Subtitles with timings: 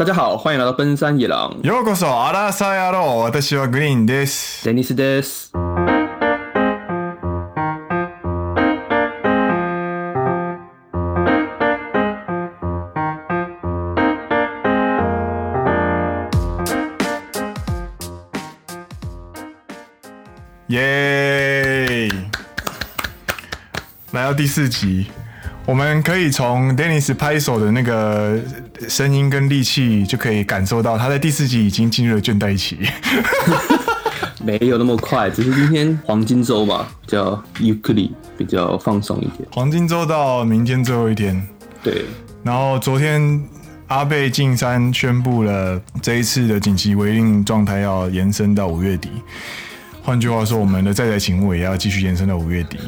[0.00, 1.56] 大家好，欢迎来到奔山野郎。
[1.62, 3.18] ようこそ、アラサヤロ。
[3.18, 4.64] 私はグリーンです。
[4.64, 5.52] デニスです。
[20.68, 22.10] 耶！
[24.12, 25.06] 来到第四集，
[25.64, 28.36] 我们可以从 Dennis 拍手的那个
[28.87, 32.77] 声音跟力气，就可以感受到他在第四集已经进入了倦怠期。
[34.43, 39.47] 没有那么快，只是今天黄金周吧，比较 Ukuli 比较放松一点。
[39.51, 41.47] 黄金周到明天最后一天，
[41.83, 42.05] 对。
[42.43, 43.39] 然后昨天
[43.85, 49.09] 阿贝进山宣布了这一次的紧急违令状态要延伸到五月底。
[50.01, 52.79] 换句话说，我们的在宅勤务也要继续延伸到五月底，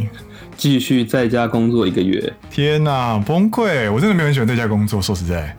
[0.58, 2.34] 继续在家工作一个月。
[2.50, 3.92] 天哪，崩溃！
[3.92, 5.56] 我真的没有很喜欢在家工作，说实在。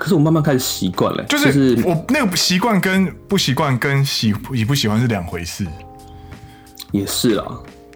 [0.00, 5.66] 可是我慢慢开始习惯了，就是我那个习惯跟不习惯跟喜喜不喜欢是两回事。
[6.90, 7.44] 也是啦，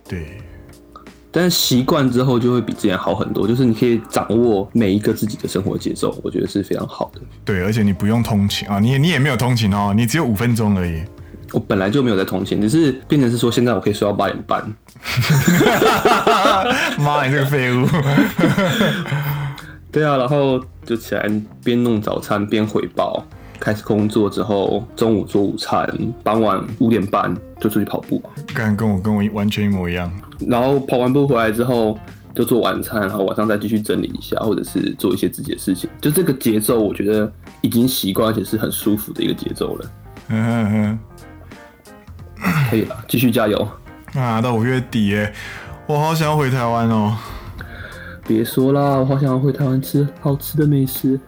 [0.06, 0.36] 对。
[1.32, 7.22] 但是习惯之后就会比之前好很多，就是你可以掌握每一个自己的生活节奏，我觉得是非常好的。
[7.42, 11.02] 对，而且你不用通勤啊，你也你也没有通勤哦，你只有五分钟而已。
[11.52, 14.62] 我本来就没有在通勤，只是变成是说现在我可以睡到八点半。
[17.00, 17.88] 妈，你这个废物！
[19.94, 21.30] 对啊，然后就起来
[21.62, 23.24] 边弄早餐边回报，
[23.60, 25.88] 开始工作之后，中午做午餐，
[26.24, 28.20] 傍晚五点半就出去跑步。
[28.52, 30.12] 刚跟我跟我完全一模一样。
[30.48, 31.96] 然后跑完步回来之后
[32.34, 35.88] 就做晚餐，然后晚上再继续整理一下，或者是做一些自己的事情。
[36.00, 39.90] 就这个节奏，我觉得已经习惯，而且是很舒服的一个节奏了。
[40.30, 40.98] 嗯哼哼。
[42.68, 43.68] 可以了，继续加油
[44.14, 44.42] 啊！
[44.42, 45.32] 到五月底耶，
[45.86, 47.16] 我好想要回台湾哦。
[48.26, 51.18] 别说啦，我好想要回台湾吃好吃的美食。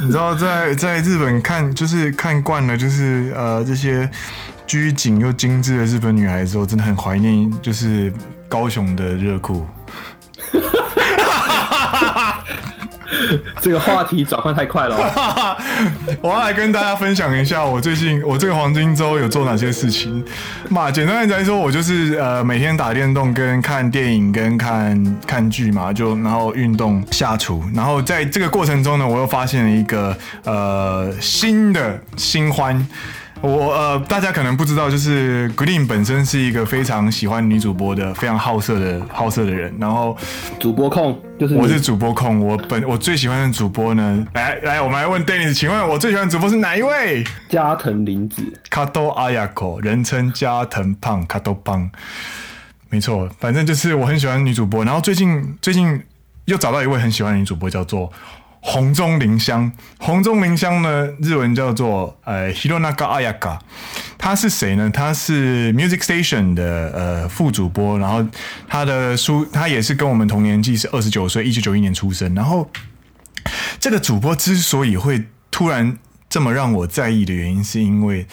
[0.00, 4.08] 你知道在，在在日本看，就是看惯了，就是呃这些
[4.66, 8.12] 拘谨又精致的日本女孩子，我真的很怀念，就是
[8.48, 9.66] 高雄的热裤。
[13.60, 14.96] 这个话题转换太快了，
[16.20, 20.24] 我要来跟大家分享一下我最近我这个黄金周有做哪些事情。
[20.68, 32.86] 嘛，简单来说，我就是呃每天打电动、跟看电影、跟看看剧嘛，就然后运动、下厨，然后在这个过程中呢，我又发现了一个呃新的新欢。
[33.40, 39.72] 我呃，大家可能不知道，就是 Green 本身是一个非常喜欢女主播的、非常好色的好色的人。
[39.78, 40.16] 然后
[40.58, 47.22] 主播控就是我是主播控，我本我最喜欢的主播呢，来来，我们来问 Dennis，请问我最喜欢的主播是哪一位？
[47.48, 51.88] 加藤林子，卡多阿亚口，人称加藤胖，卡多胖，
[52.90, 54.84] 没错，反正就是我很喜欢女主播。
[54.84, 56.02] 然后最近最近
[56.46, 58.12] 又找到一位很喜欢的女主播，叫做。
[58.60, 63.58] 红中绫香，红中绫香呢，日文叫做呃 Hironaka Ayaka，
[64.18, 64.90] 他是谁呢？
[64.90, 68.26] 他是 Music Station 的呃副主播，然后
[68.68, 72.34] 他的书，他也是跟我们同年纪，是二十九岁，一九九一年出生。
[72.34, 72.68] 然后
[73.78, 75.96] 这个主播之所以会突然
[76.28, 78.26] 这么让我在意的原因，是因为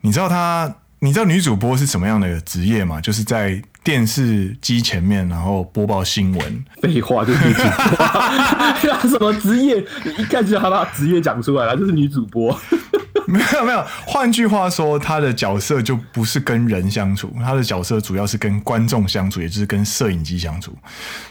[0.00, 3.00] 你知道他，你知道女主播是什么样的职业吗？
[3.00, 3.62] 就是在。
[3.86, 6.64] 电视机前面，然后播报新闻。
[6.82, 9.76] 废话就是女主播， 什么职业？
[10.04, 12.50] 你一看就要把职业讲出来了，就是女主播。
[13.28, 20.76] 没有没有，换句话说，她的角色就不是跟人相处，她的角色主要是跟观众相处，也就是跟摄影机相处，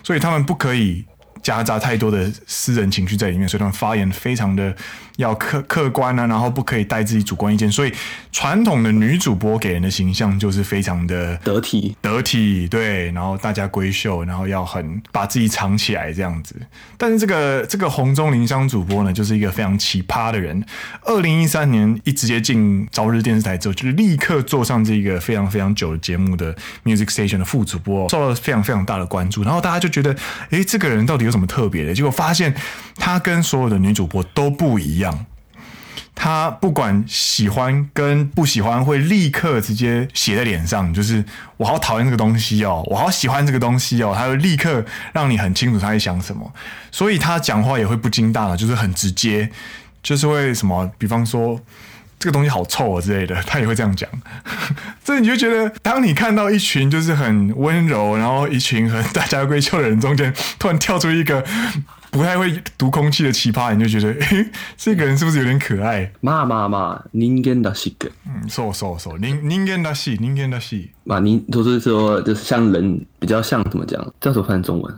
[0.01, 1.03] 所以他们不可以
[1.43, 4.73] 夹杂太多的私人情绪在里面，所以他们发言非常的
[5.17, 7.71] 要客客观啊，然后不可以带自己主观意见。
[7.71, 7.93] 所以
[8.31, 16.55] 传统的女主播给人的形象就是非常的得体，得体对，然后大家闺秀，然后要很把自己藏起来这样子。
[16.97, 20.63] 但是这个这个红中林香主播呢，就是一个非常奇葩的人。
[21.03, 29.43] 二零一三年一直接进朝日电视台之后，就是立刻坐上这个非常非常久的节目的 Music Station 的副主播，受到非常非常大的关注。
[29.43, 30.15] 然后大家就觉得，
[30.49, 31.93] 诶，这个人到底有什么特别的？
[31.93, 32.53] 结果发现
[32.95, 35.04] 他跟所有的女主播都不一样。
[36.15, 41.23] 他不管喜欢跟不喜欢，会立刻直接写在脸上，就是
[41.57, 46.49] 我好讨厌这个东西哦，我好喜欢这个东西哦，他会立刻让你很清楚他在想什么。
[46.89, 49.51] 所以他讲话也会不经大脑，就是很直接，
[50.01, 51.59] 就是会什么，比方说
[52.17, 54.09] 这个东西好臭啊之类的，他也会这样讲。
[55.03, 61.45] 所以你就觉得，当你看到一群就是很温柔，然后一群很 大家闺秀的人中间，突然跳出一个。
[62.14, 66.10] 不太会读空气的奇葩，你就觉得，诶， 这个人是不是有点可爱？
[66.20, 68.10] 嘛嘛嘛，人间らしく。
[68.26, 70.88] 嗯，そうそうそう，人人间らしい，人间らしい。
[71.04, 74.04] 嘛，你就是说，就是像人比较像怎么讲？
[74.20, 74.92] 叫什么翻译中文？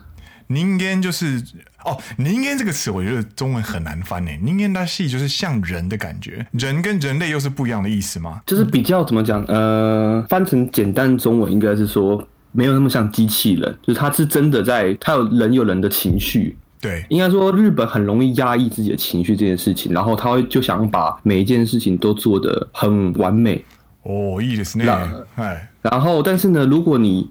[0.46, 1.38] 人间就是
[1.84, 4.40] 哦，人间这个词我觉得中文很难翻诶。
[4.42, 8.40] 人间大戏就是像人的感觉，人跟人类又是不一样的意思吗？
[8.46, 9.42] 就是比较怎么讲？
[9.48, 16.56] 呃，翻成简单中文应该是说没有那么像机器人，就是他是真的在，他有人有人的情绪。
[16.80, 23.64] 对，应该说日本很容易压抑自己的情绪这件事情，然后他会就想把每一件事情都做得很完美。
[24.02, 24.90] 哦，いいですね。
[25.36, 27.30] 哎，然后但是呢，如果你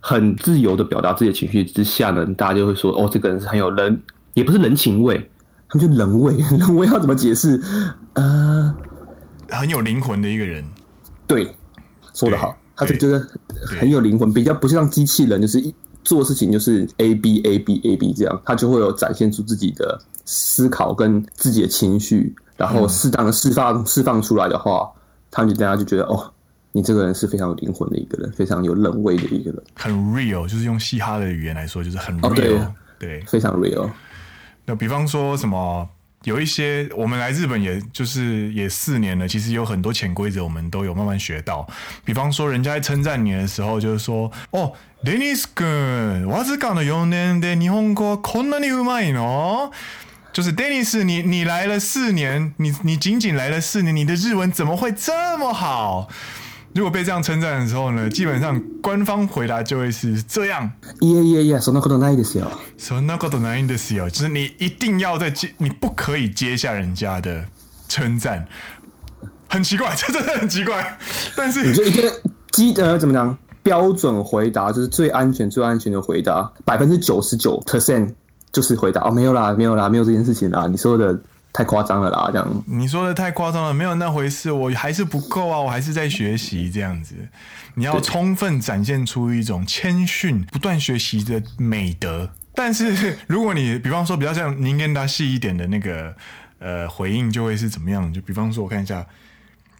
[0.00, 4.00] 很自由的表达自己的情绪之下呢，大家就会说哦，这个人是很有人，
[4.32, 5.28] 也不是人情味，
[5.68, 6.34] 他们就人味。
[6.36, 7.60] 人 味要怎么解释？
[8.14, 8.74] 呃，
[9.50, 10.64] 很有灵魂的一个人。
[11.26, 11.54] 对，
[12.14, 13.28] 说得好，他是就是
[13.78, 24.89] 很有灵魂，比较不像机器人，就是一 做事情就是 A B A B A B 这样，他就会有展现出自己的思考跟自己的情绪，然后适当的释放释放出来的话，
[25.31, 26.29] 他们就大家就觉得哦。
[26.75, 33.87] 你这个人是非常有灵魂的一个人，非常有人味的一个人，很 real，就是用嘻哈的语言来说，就是很 real，、哦、对，对，非常 real。
[34.65, 35.87] 那比方说什么，
[36.24, 41.66] 有一些我们来日本，也就是也四年了，其实有很多潜规则，我们都有慢慢学到。
[42.04, 44.72] 比方说，人家在称赞你的时候，就是说，哦，
[45.04, 49.70] Dennis 君，わずかの四年で日本语こんなにうまいの？
[50.32, 56.08] 就是 Dennis，你你来了四年，你你仅仅来了四年，你的日文怎么会这么好？
[56.74, 60.70] 如果被这样称赞的时候呢，基本上官方回答就会是这样。
[61.00, 62.50] いやいやいや、そんなことないですよ。
[62.76, 64.08] そんなことないんですよ。
[64.10, 67.46] 就是你一定要在接，你不可以接下人家的
[67.88, 68.46] 称赞。
[69.48, 70.98] 很奇怪，这 真的很奇怪。
[71.34, 72.12] 但是你就一个
[72.52, 73.36] 基呃怎么讲？
[73.62, 78.14] 标准回答就是最安全、最安全的回答，百分之九十九 percent
[78.52, 80.66] 就是回答哦，没有啦，没有啦，没有这件事情啦。
[80.66, 81.18] 你说的。
[81.52, 82.28] 太夸张了啦！
[82.30, 87.14] 这样你说的太夸张了，没有那回事，我还是不够啊，我还是在学习这样子。
[87.74, 92.30] 你要充分展现出一种谦逊、不断学习的美德。
[92.54, 96.14] 但是如果你比方说比较像人间らしい一点的那个
[96.58, 98.12] 呃回应，就会是怎么样？
[98.12, 99.04] 就比方说，我看一下，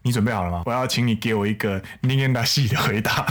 [0.02, 0.62] 你准备好了吗？
[0.64, 3.24] 我要请你给我一个人间らしい的回答。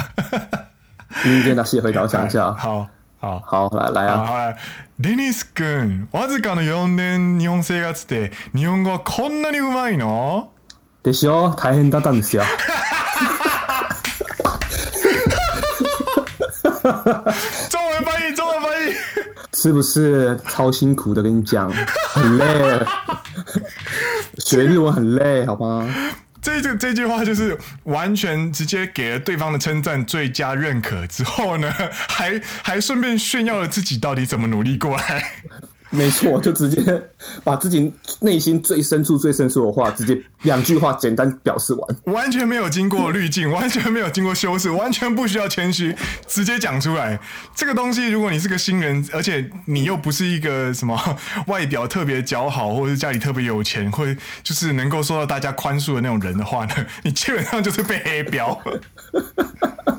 [1.23, 2.53] 人间らしい回答，我想一下。
[2.53, 2.87] 好。
[3.22, 4.26] 好好来来啊！
[4.26, 4.56] 好来，
[4.98, 10.50] デニス君，わずかの4年日本生活で日本语はこんなにうまいの？
[11.04, 12.42] ですよ，大変だったんですよ。
[16.82, 18.92] 中文翻译，中文翻译，
[19.52, 21.22] 是不是超辛苦的？
[21.22, 21.70] 跟你讲，
[22.12, 22.84] 很累，
[24.38, 25.86] 学日文很累，好吗？
[26.42, 31.72] 这这这句话就是完全直接给了对方的称赞最佳认可之后呢，
[32.08, 35.32] 还还顺便炫耀了自己到底怎么努力过来。
[35.94, 37.02] 没错，就直接
[37.44, 45.94] 把自己内心最深处、最深处的话，直接两句话简单表示完，完全没有经过滤镜，完全没有经过修饰，完全不需要谦虚，
[46.26, 47.20] 直接讲出来。
[47.54, 50.98] 这个东西，如果你是个新人，而且你又不是一个什么
[51.46, 54.06] 外表特别姣好，或者是家里特别有钱，或
[54.42, 58.58] 就是能够受到大家宽恕的那种人的话呢，你基本上就是被黑标。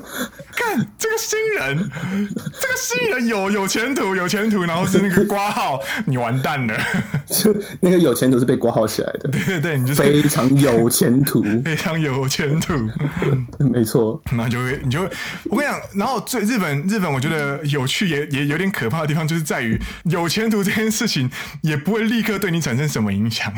[1.18, 1.90] 新人，
[2.34, 6.74] 这个新人有有前途，有前途，然后是那个挂号，你完蛋了。
[7.26, 12.74] 就那个有前途是被挂号起来的， 对对对，你就是非常有前途，非常有前途，
[13.58, 14.20] 没错。
[14.32, 15.10] 那就会，你就会，
[15.44, 21.30] 我跟你讲，然后最日本日本，我觉得有趣也也有点可怕的地方，就是在于有前途这件事情
[21.62, 23.52] 也不会立刻对你产生什么影响。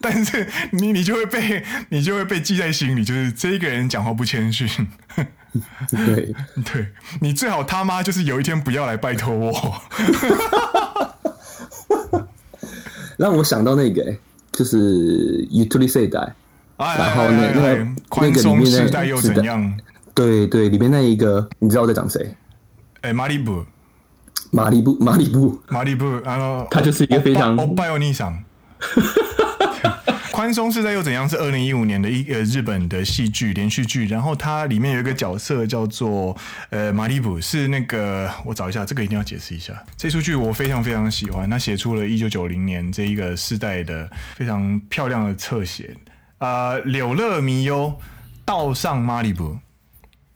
[0.00, 4.66] 但是你你就会被你就会被记在心里，就是这一个人讲话不谦逊。
[5.89, 6.87] 对 对，
[7.21, 9.81] 你最好他妈就是有一天不要来拜托我。
[13.17, 14.15] 让我想到那个，
[14.51, 14.77] 就是
[15.47, 16.33] ゆとり世代，
[16.77, 19.77] 然后那那个宽松时代又怎样？
[20.13, 22.35] 对对，里面那一个你知道我在讲谁？
[23.01, 23.65] 哎，马里布，
[24.51, 28.43] 马里布，马里布，马里布，然后他就是一个非常欧巴有逆想。
[30.44, 31.26] 宽松时代又怎样？
[31.26, 36.36] 是二零一五年的一呃日本的戏剧连续剧，然后它里面有一个角色叫做
[36.68, 39.72] 呃马里布，是那个我找一下，这个一定要解释一下。
[39.96, 45.96] 这出剧我非常非常喜欢，他写出了一九九零年这一个世代的非常漂亮的侧写
[46.36, 47.98] 啊、呃，柳乐弥优
[48.44, 49.56] 道上马里布。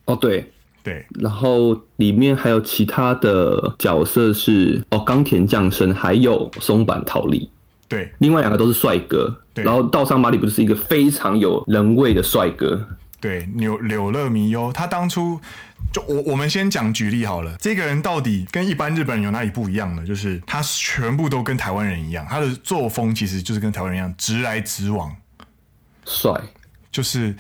[0.07, 0.51] 哦，对
[0.83, 7.51] 对，然后里面还有其他的角色是哦冈田将生，还有松坂桃李。
[7.89, 12.87] 对，另外两个都是帅哥，对，然后道上马里不是一个非常有人味的帅哥。
[13.19, 15.41] 对，柳柳乐弥优，他当初
[15.93, 20.07] 就我我们先讲举例好了，这个人到底跟一般日本人有哪里不一样呢？
[20.07, 25.11] 就是他全部都跟台湾人一样，他的作风其实就是跟台湾人一样，直来直往，
[26.05, 26.33] 帅，
[26.93, 27.35] 就是。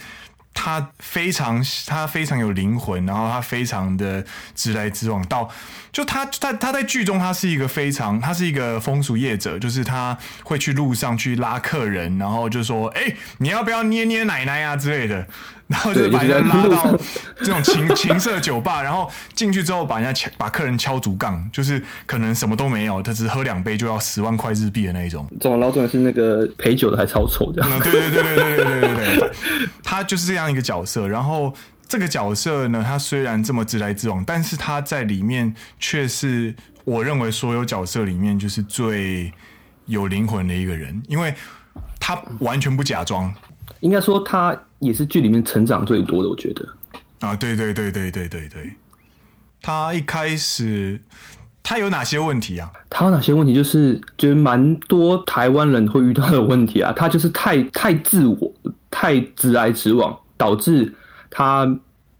[0.60, 4.24] 他非常他非常有灵魂，然后他非常的
[4.56, 5.24] 直来直往。
[5.28, 5.48] 到
[5.92, 15.28] 就他他他在剧中他是一个非常他是一个风俗业者，就是他会去路上去拉客人，然后就说：“哎、你要不要捏捏奶奶啊之类的。”
[15.68, 16.98] 然后就把人拉到
[17.38, 25.26] 这种情情色酒吧，然后进去之后把人家敲把客人敲竹杠，就是可能什么都没有，他只喝两杯就要十万块日币的那一种。
[25.38, 27.70] 这种老总是那个陪酒的还超丑这样。
[27.70, 29.30] 嗯，对对对对对对对对对，
[29.84, 31.06] 他就是这样一个角色。
[31.06, 31.54] 然后
[31.86, 39.30] 这个角色呢，他虽然这么直来直往，但是他在里面却是我认为所有角色里面就是最
[39.84, 41.34] 有灵魂的一个人，因为
[42.00, 43.30] 他完全不假装。
[43.80, 46.68] 应该说他也是剧里面成长最多的，我觉得。
[47.20, 48.72] 啊，对对对对对对对，
[49.60, 51.00] 他一开始
[51.64, 52.70] 他有哪些问题啊？
[52.88, 53.52] 他有哪些问题？
[53.52, 56.92] 就是觉得蛮多台湾人会遇到的问题啊。
[56.92, 58.52] 他就是太太自我，
[58.88, 60.94] 太直来直往，导致
[61.28, 61.66] 他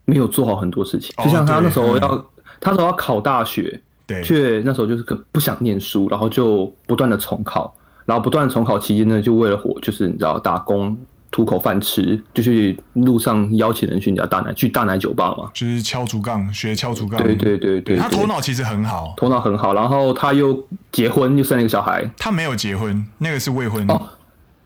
[0.05, 1.15] 没有做好很多事情。
[1.25, 2.27] 就像他那时候要，哦、
[2.59, 7.73] 他说要考大学，对，却那时候就是可不想念书，然后就不断的重考，
[8.05, 10.99] 然后不断重考期间呢，就为了活，就是你知道打工。
[11.35, 17.23] 糊口饭吃，就去路上邀请人去你家大奶去大奶酒吧嘛，就是敲竹杠，学敲竹杠。
[17.23, 19.73] 对对对对，他头脑其实很好，头脑很好。
[19.75, 22.05] 然后他又结婚，又生了一个小孩。
[22.19, 23.87] 他没有结婚，那个是未婚。
[23.89, 24.03] 哦，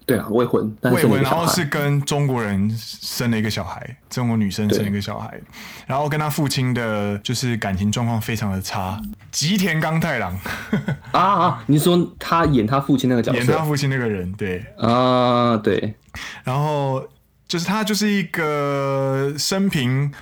[0.04, 5.40] 对啊，未婚，未婚，然后是跟中国人生了一个小孩，中国女生生了一个小孩，
[5.87, 9.00] 然后跟他父亲的就是感情状况非常的差。
[9.30, 10.38] 吉田刚太郎
[11.12, 11.64] 啊啊！
[11.66, 15.94] 你说他演他父亲那个角色，演他父亲那个人，对啊，对。
[16.44, 17.02] 然后
[17.47, 20.12] 就是他就是一个生平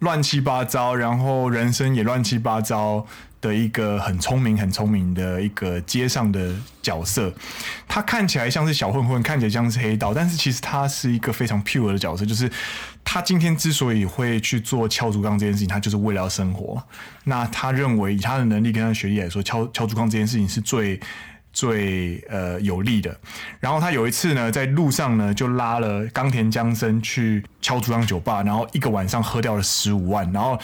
[0.00, 3.06] 乱七八糟，然后人生也乱七八糟
[3.42, 7.30] 的一个很聪明、很聪明的一个街上的角色。
[7.86, 12.24] 他看起来像是小混混，看起来像是黑道，但是其实他是一个非常 pure 的角色。
[12.24, 12.50] 就是
[13.04, 16.82] 他今天之所以会去做敲竹杠这件事情，他就是为了要生活。
[17.24, 20.98] 那他认为以他的能力跟他的学历来说，敲敲竹杠这件事情是最。
[21.54, 23.14] 最呃有利的，
[23.60, 30.58] 然后他有一次呢，在路上呢就拉了冈田将生去敲竹杠酒吧，然后一个晚上喝掉了十五万，然后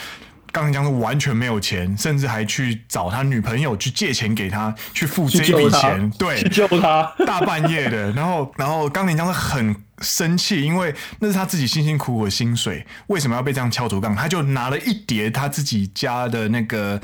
[0.52, 14.14] 冈田将生完全没有钱，甚至还去找他女朋友去借钱给他去付这一笔钱，对，去救他，大半夜的，然后然后冈田将生很生气，因为那是他自己辛辛苦苦的薪水，为什么要被这样敲竹杠？
[14.14, 17.00] 他就拿了一叠他自己家的那个。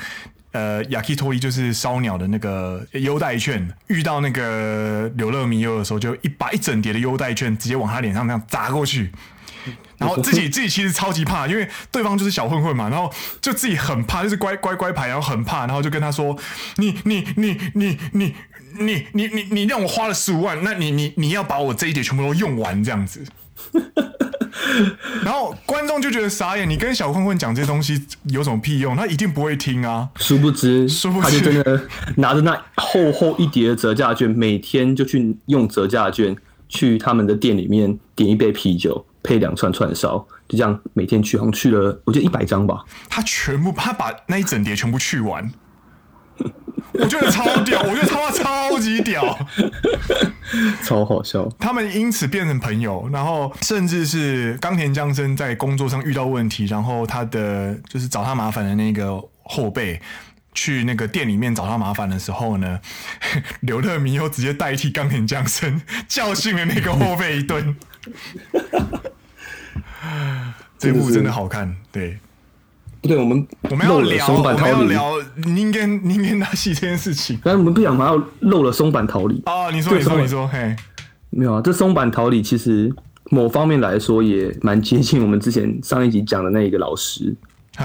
[0.54, 9.10] 呃，雅基托伊就是烧鸟的那个优待券，遇到那个柳乐弥优的时候，就一把一整叠的优待券直接往他脸上那样砸过去，
[9.98, 16.36] 然后 自己自己其实超级怕，因为对方就是小混混嘛，然后就自己很怕，就是乖乖乖牌，然后很怕，然后就跟他说
[16.78, 18.34] ：“你你你你你
[18.78, 23.24] 你你你你让我花了十五万，那你你你要把我这一叠全部都用完这样子。”
[25.24, 28.96] 然后观众就觉得傻眼，你跟小混混讲这些东西有什么屁用？
[28.96, 30.08] 他一定不会听啊！
[30.16, 31.82] 殊不知，殊不知他就真的
[32.16, 36.36] 拿着那厚厚一叠的折价券，每天就去用折价券
[36.68, 42.85] 去他们的店里面点一杯啤酒，配两串串烧，就这样每天去，好像去了，我觉得一百张吧。
[43.09, 45.50] 他全部，他把那一整碟全部去完。
[46.93, 49.37] 我觉得超屌，我觉得他妈超级屌，
[50.85, 51.49] 超好笑。
[51.59, 60.00] 他们因此变成朋友，然后甚至是冈田将生在工作上遇到问题，然后他的就是找他麻烦的那个后辈
[60.54, 62.80] 去那个店里面找他麻烦的时候呢，
[63.61, 67.76] 刘乐明又直接代替冈田将生教训了那个后辈一顿。
[70.78, 72.18] 这部真的好看，对。
[73.00, 77.38] 不对，我们我们要聊，我们要聊人间人间大戏这件事情。
[77.44, 80.75] 但是我们不想还要漏了松板桃李啊，你说你说你说，嘿，
[81.28, 82.90] 没有啊，这松板桃李其实
[83.30, 87.37] 某方面来说也蛮接近我们之前上一集讲的那一个老师，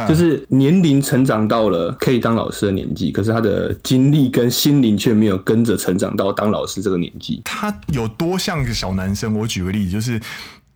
[0.08, 7.41] 就是年龄成长到了可以当老师的年纪，可是他的精力跟心灵却没有跟着成长到当老师这个年纪。
[7.43, 9.34] 他有多像个小男生？
[9.38, 10.22] 我举个例子，就是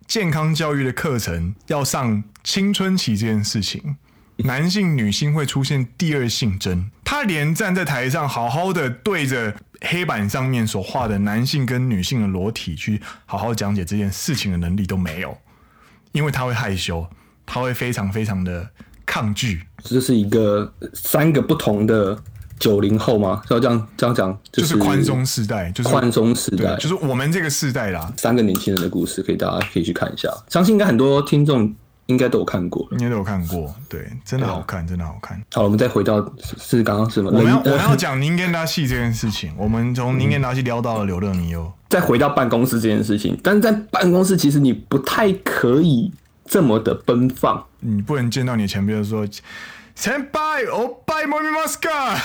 [0.06, 3.96] 健康教育的课程要上青春期这件事情。
[4.38, 15.38] 男性、女性会出现第二性征，他连站在台上好好的对着黑板上面所画的男性跟女性的裸体去好好讲解这件事情的能力都没有，
[16.10, 17.06] 因为他会害羞，
[17.46, 18.68] 他会非常非常的
[19.04, 19.62] 抗拒。
[19.82, 22.16] 这是一个三个不同的
[22.58, 23.42] 九零后吗？
[23.50, 28.12] 要这样这样讲，就是宽松世代，就是宽松时代，就是我们这个世代啦。
[28.16, 31.74] 三个年轻人的故事，可以大家可以去看一下，相信应该很多听众。
[32.06, 35.42] 应该都有看过，应该都有看过，对，真的好看，真的好看。
[35.54, 36.22] 好，我们再回到
[36.58, 37.30] 是刚刚是吗？
[37.32, 43.40] 我们要我们要讲人间大戏这件事情， 我们从人间大戏聊到了刘乐弥优，再回到办公室这件事情。
[43.42, 46.12] 但是在办公室，其实你不太可以
[46.44, 47.66] 这么的奔放。
[47.80, 49.26] 你不能见到你前辈就说。
[49.94, 50.40] 前辈，
[50.72, 52.18] 我拜，莫米马斯卡。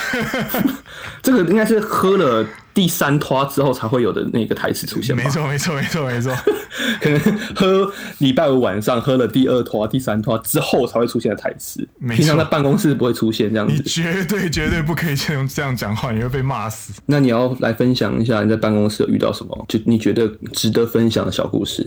[1.22, 2.44] 这个应该是喝了
[2.80, 5.22] 第三拖之后才会有的那个台词出现吧？
[5.22, 6.34] 没错，没错，没错，没错。
[6.98, 7.20] 可能
[7.54, 11.86] 喝礼拜五晚上喝了第二拖、第三拖之后才会出现的台词。
[12.08, 13.74] 平常在办公室不会出现这样子。
[13.74, 16.94] 你绝对绝对不可以用这样讲话，你会被骂死。
[17.04, 19.66] 那你要来分享一下你在办公室有遇到什么？
[19.68, 21.86] 就你觉得值得分享的小故事？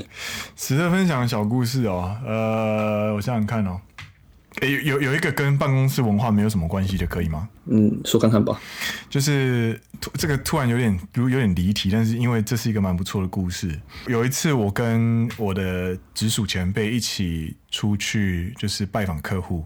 [0.55, 3.79] 值得分享的小故事哦，呃，我想想看哦。
[4.61, 7.49] 有有有一个跟办公室文化没有什么关系的，可以吗？
[7.65, 8.59] 嗯，说看看吧。
[9.09, 9.79] 就是
[10.13, 13.79] 这个突然有点有有点离题，但是因为这是一个蛮不错的故事。
[14.07, 19.65] 有一次我跟我的直属前辈一起出去，就是拜访客户。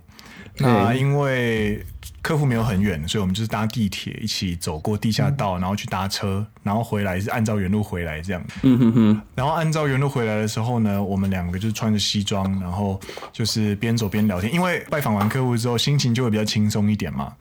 [0.59, 1.85] 那因为
[2.21, 8.43] 客户没有很远，所以我们就是搭地铁一起走过地下道，然后去搭车，然后回来是按照原路回来这样。
[8.63, 9.21] 嗯哼哼。
[9.33, 12.99] 然后按照原路回来的时候呢，我们两个就是穿着西装，然后
[13.31, 14.53] 就是边走边聊天。
[14.53, 17.33] 因为拜访完客户之后，心情就会比较轻松一点嘛，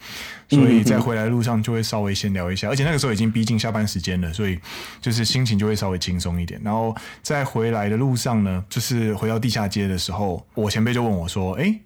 [0.48, 2.68] 所以在回来路上就会稍微先聊一下。
[2.68, 4.56] 而且那个时候已经逼近下班时间了，所以
[5.00, 6.60] 就是心情就会稍微轻松一点。
[6.62, 11.76] 然后在回来的路上呢，就是回到地下街的时候，我前辈就问我说：“哎。”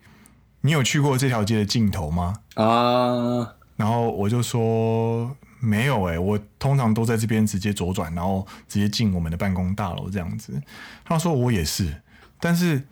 [0.62, 2.35] 你有去过这条街的尽头吗？
[2.55, 10.61] 啊，然后我就说没有哎、欸，我通常都在这边直接左转，然后直接进我们的办公大楼这样子。
[11.05, 12.02] 他说我也是，
[12.38, 12.83] 但是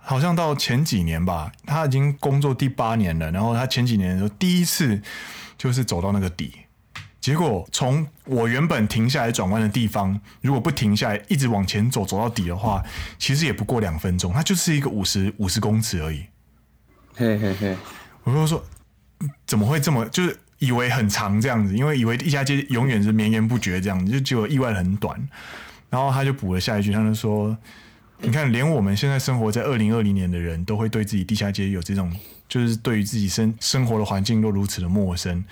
[0.00, 5.02] 好像到前几年吧，他已经工作第八年了，然后他前几年的时候第一次
[5.56, 6.52] 就是走到那个底，
[7.20, 12.82] 结果从我原本停下来转弯的地方，如果不停下来一直往前走走到底的话，
[13.18, 16.24] 其实也不过两分钟，它就是一个五十五十公尺而已。
[17.18, 17.76] 嘿嘿嘿，
[18.22, 18.64] 我就说
[19.44, 25.28] 怎么会这么，就是以为很长这样子，因为以为地下街永远是绵延不绝这样子，就结果意外很短。
[25.90, 27.58] 然后他就补了下一句，他就说
[28.22, 32.14] ：“你看，连我们现在生活在二零二零年的人都会对自己地下街有这种，
[32.48, 35.44] 就是对于自己生生活的环境都如此的陌生。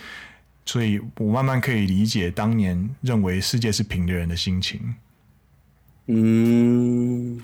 [0.67, 4.95] 所以我慢慢可以理解当年认为世界是平的人的心情。”
[6.07, 7.43] 嗯。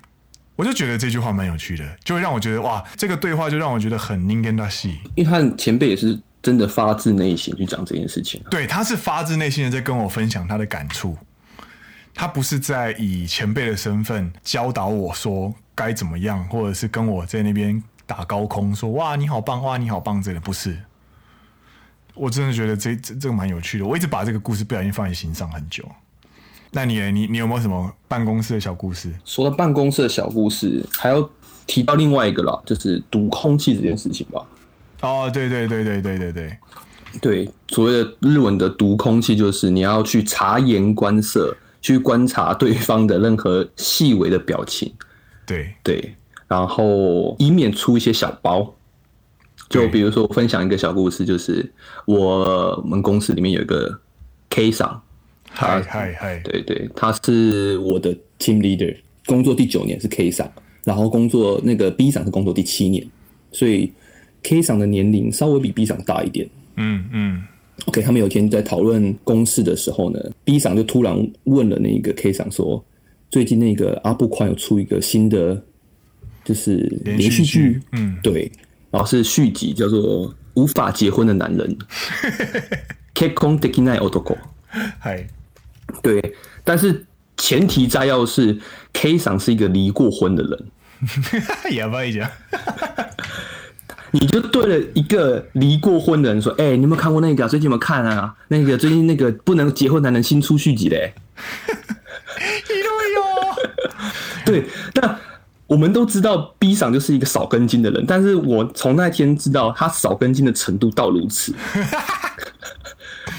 [0.56, 8.50] 我就觉得这句话蛮有趣的，就会让我觉得哇，这个对话就让我觉得很人间らしい，因为他前辈也是真的发自内心去讲这件事情啊。
[8.50, 11.16] 对，他是发自内心的在跟我分享他的感触，
[12.14, 20.76] 他不是在以前辈的身份教导我说该怎么样，或者是跟我在那边打高空说哇你好棒，哇你好棒，这个不是。
[22.16, 25.88] 我真的觉得这这这个蛮有趣的，我一直把这个故事不小心放在心上很久。
[26.75, 29.13] 那你你你有没有什么办公室的小故事？
[29.27, 31.31] 说到办公室的小故事，还要
[31.67, 34.43] 提到另外一个啦，就是读空气这件事情吧。
[35.03, 36.59] 哦，对对对对对对对
[37.21, 44.91] 对，所谓的日文的读空气，就是你要去察言观色，去观察对方的任何细微的表情。
[45.45, 46.15] 对对，
[46.49, 48.75] 然后以免出一些小包。
[49.69, 51.71] 就比如说，我分享一个小故事，就是
[52.07, 54.01] 我们公司里面有一个
[54.49, 55.03] K 桑。
[55.52, 56.40] 嗨嗨嗨！
[56.44, 58.96] 对对，他是我的 team leader，
[59.26, 60.52] 工作第九年是 K 桑，
[60.84, 63.06] 然后工作那个 B 桑是工作第七年，
[63.52, 63.92] 所以
[64.44, 66.48] K 桑的年龄稍微比 B 桑大一点。
[66.76, 67.44] 嗯嗯。
[67.86, 75.62] OK，他们有一天在讨论公事的时候呢，B 桑就突然问了那个 K 桑说：“最近那个阿部宽有出一个新的
[76.44, 78.52] 就是连续剧，嗯，对，
[78.90, 81.78] 然后是续集，叫做《无法结婚的男人》。
[83.14, 84.38] 结婚できない男。
[85.00, 85.28] 嗨。
[86.01, 87.05] 对，但是
[87.37, 88.59] 前提摘要是
[88.93, 90.67] K 赏是一个离过婚的人，
[91.77, 92.31] 哑巴一讲，
[94.13, 97.49] 你就对了一个离过婚的人说：“哎、欸，你有没有看过那个？
[97.49, 98.35] 最近有没有看啊？
[98.49, 101.13] 那个最近那个不能结婚男人新出续集嘞。”
[104.45, 105.19] 对，那
[105.67, 111.55] 我们都知道 B 赏就是一个少根筋的人，但是我从那天知道他少根筋的程度到如此。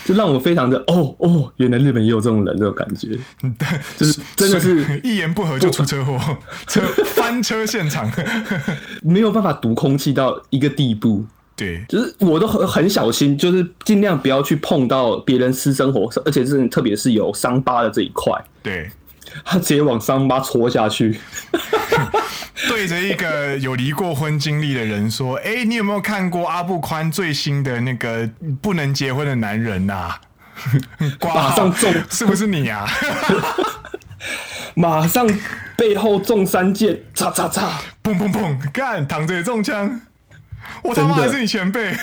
[0.06, 3.18] 就让我非常的哦哦，原来日本也有这种人，这种感觉，
[3.98, 6.20] 就是真的是 一言不合就出车祸，
[6.68, 6.82] 车
[7.16, 8.12] 翻车现场，
[9.04, 11.26] 没有办法读空气到一个地步。
[11.56, 18.34] 对，就是我都很很小心，就是尽量不要去碰到别人私生活，而且是特别是有伤疤的这一块。
[18.64, 18.90] 对。
[19.46, 21.20] 他直接往伤疤戳下去，
[22.68, 28.30] 对着一个有离过婚经历的人说：“哎、欸，你有没有看过阿布宽最新的那个
[28.62, 30.22] 不能结婚的男人呐、啊？”
[31.34, 32.88] 马上中，是不是你啊？
[34.76, 35.28] 马上
[35.76, 37.70] 背后中三箭，嚓嚓嚓，
[38.04, 40.00] 砰砰砰，干，躺着也中枪，
[40.84, 41.96] 我他妈还是你前辈。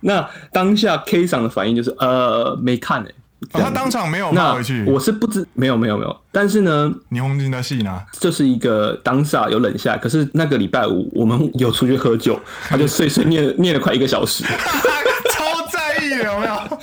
[0.00, 3.14] 那当下 K 桑的反应就是：呃，没看诶、欸。
[3.52, 4.84] 哦、他当场没有骂回去。
[4.84, 14.42] 我是不知没有没有没有，但是呢，霓虹金的戏呢，就是一个当下有冷下，可是那个礼拜五我们有出去喝酒， 他就碎碎念念了快一个小时，
[15.30, 16.78] 超在意有没有？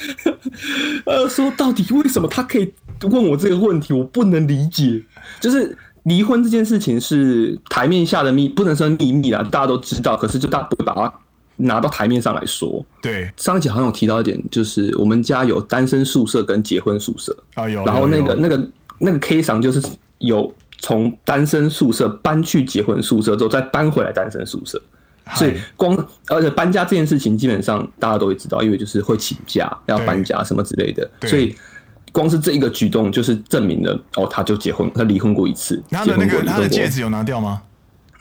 [1.11, 5.03] 呃，说到底为什么他可以问我这个问题，我不能理解。
[5.41, 11.13] 就是离婚这件事情是台面下的秘，不能说秘密啦，大家都知道，可是就大家不会把它。
[11.57, 17.35] 拿到台面上来说，对，上一集好像有提到一点，就是我们家有单身宿舍跟结婚宿舍。
[17.53, 19.81] 啊，有，然后那个那个那个 K 赏就是
[20.17, 24.81] 有从单身宿舍搬去结婚宿舍之后再搬回来单身宿舍，
[25.35, 25.95] 所以光
[26.27, 31.55] 而且搬家这件事情基本上大家都会知道，因为就是会请假要搬家什么之类的，所以
[32.11, 37.61] 光是这一个举动就是证明了哦，他就结婚，他离婚过一次，他的那个他的戒指有拿掉吗？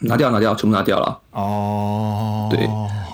[0.00, 1.18] 拿掉，拿掉，全部拿掉了。
[1.30, 2.68] 哦，对，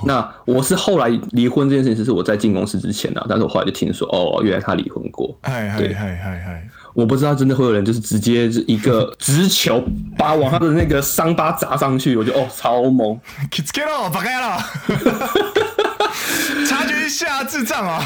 [0.04, 5.36] 那我是后来离婚这件事情是我在进公司之前啊，但是我后来就听说，哦，原来他离婚过。
[5.42, 6.68] 嗨嗨嗨嗨嗨！
[6.92, 9.82] 我不知道真的会有人就是直接一个 直球
[10.18, 13.18] 把往他的那个伤疤砸上去，我觉得哦，超猛
[13.50, 14.58] ！Get 了，打开了，
[16.66, 18.04] 察觉一下智障啊！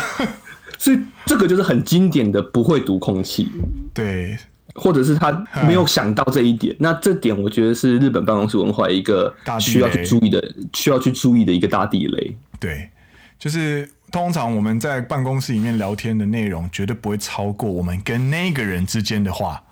[0.79, 3.51] 所以这个就是很经典的不会读空气。
[3.95, 4.37] 对。
[4.75, 5.31] 或者是他
[5.67, 12.37] 没有想到这一点，那这点我觉得是日本办公室文化一个需要去注意的，需要去注意的一个大地雷。
[12.59, 12.91] 对，
[13.39, 19.63] 就是通常我们在办公室里面聊天的内容，绝对不会超过我们跟那个人之间的话。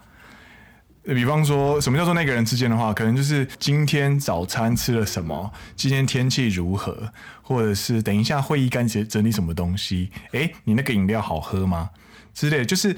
[1.04, 2.94] 比方说，什么叫做那个人之间的话？
[2.94, 7.12] 可能就是今天早餐吃了什么，今天天气如何，
[7.42, 10.10] 或者是等一下会议该整理什么东西？
[10.30, 11.90] 诶，你那个饮料好喝吗？
[12.32, 12.94] 之类，就是。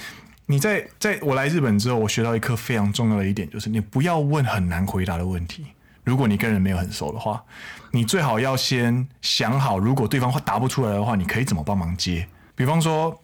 [0.47, 5.65] 你在在我来日本之后，我学到一课非常重要的一点，就是你不要问很难回答的问题。
[6.03, 7.43] 如果你跟人没有很熟的话，
[7.91, 12.27] 你最好要先想好，如果对方话答不出来的话，你可以怎么帮忙接。
[12.55, 13.21] 比方说，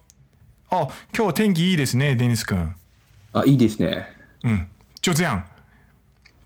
[0.69, 2.73] 哦，今日天気いいですね，デニス君。
[3.31, 4.03] 啊，いいですね。
[4.43, 4.67] 嗯，
[5.01, 5.41] 就这样，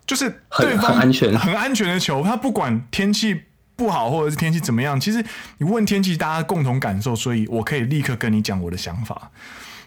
[0.08, 2.24] 就是对方很安全、很安全的球。
[2.24, 3.44] 他不管天气
[3.76, 5.24] 不好或者是天气怎么样，其实
[5.58, 9.30] 你问天气，大家共同感受，所以我可以立刻跟你讲我的想法。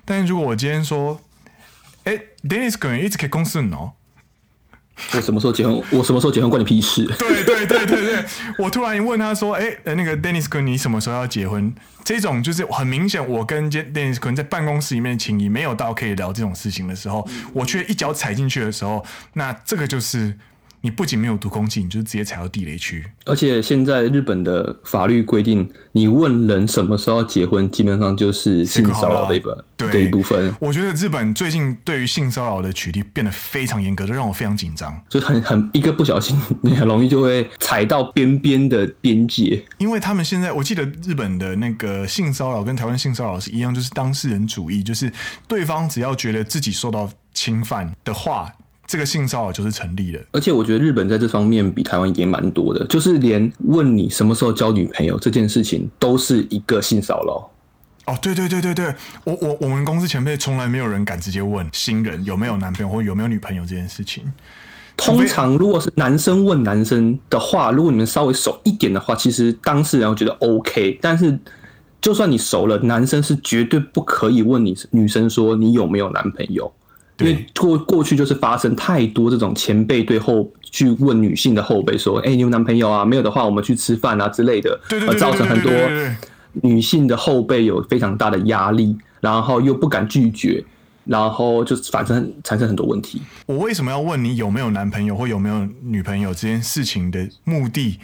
[0.09, 1.19] 但是如果我今天说，
[2.05, 3.77] 哎、欸，Dennis 可能一直开公司呢？
[5.13, 5.83] 我什么时候结婚？
[5.91, 7.05] 我什么时候结婚关你屁事？
[7.19, 8.25] 对对对对对，
[8.57, 11.75] 我突然问他说，哎、欸，那个 Dennis 哥，你什么时候要结婚？
[12.05, 20.37] 这种就是很明显，我跟 Dennis 可能在办公室里面的情谊没有到可以聊这种事情的时候，我却一脚踩进去的时候，那这个就是。
[20.81, 23.05] 你不仅没有读空气，你就直接踩到地雷区。
[23.25, 30.53] 而且现在日本的法律规定，你问人什么时候要结婚，基本上就是性骚扰的一本的一部分。
[30.59, 34.95] 我觉得日本最近对于性骚扰的取缔变得非常严格，就让我非常紧张。
[35.09, 39.63] 就很很一个不小心，你很容易就会踩到边边的边界。
[39.79, 45.11] 因为他们现在，我记得日本的那个性骚扰跟台湾性骚扰是一样，就是当事人主义，就是
[45.47, 48.53] 对方只要觉得自己受到侵犯的话。
[48.87, 57.51] 这个性骚扰就是成立的，而且我觉得日本在这方面比台湾也蛮多的，就是连问你什么时候交女朋友这件事情都是一个性骚扰。
[58.05, 58.95] 哦，对对对对对，
[59.25, 64.23] 我我我们公司前辈从来没有人敢直接问新人有没有男朋友或有没有女朋友这件事情。
[64.95, 71.37] 通常如果是男生问男生的话，如果你们稍微熟一点的话，其实当事人会觉得 OK，但是
[71.99, 76.71] 就算你熟了，男生是绝对不可以问你女生说你有没有男朋友。
[77.19, 83.03] 因为过过去就是发生太多这种前辈对后去问女性的后辈说：“哎，你有男朋友啊？
[83.03, 85.71] 没有的话，我们去吃饭啊之类的。”而造成很多
[86.61, 90.63] 女性的后辈有非常大的压力，然后又不敢拒绝，
[91.05, 93.21] 然后就反正产生很多问题。
[93.45, 97.99] 我为什么要问你有没有男朋友或有没有女朋友这件事情的目的，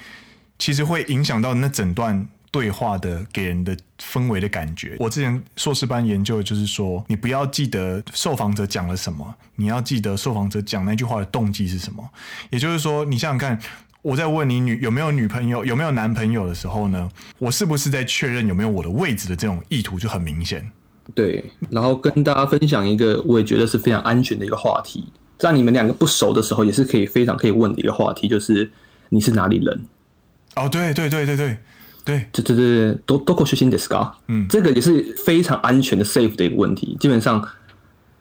[0.57, 2.27] 其实会影响到那整段。
[2.53, 12.07] 对话的给人的氛围的感觉，我之前硕士班研究的就是说，你不要记得受访者讲了什么，你要记得受访者讲那句话的动机是什么。
[12.51, 13.59] 也就是说，你想想看，
[14.03, 20.71] 我在问你女有没有女朋友、有没有男朋友的时候呢，我是不是在确认有没有我的位置的这种意图就很明显。
[21.15, 28.71] 对，然后跟大家分享一个我也觉得是非常安全的一个话题，在你们两个不熟的时候，也是可以非常可以问的一个话题，就是
[29.09, 29.85] 你是哪里人？
[30.55, 31.57] 哦，对对对对对。
[32.05, 36.97] 对，这这这都都够虚心的 scar，嗯，这个也是非常安全的 safe 的一个问题。
[36.99, 37.41] 基本上，